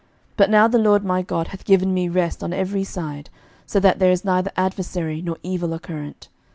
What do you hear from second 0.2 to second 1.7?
11:005:004 But now the LORD my God hath